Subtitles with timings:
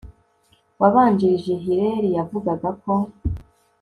[0.81, 2.93] wabanjirije hillel, yavugaga ko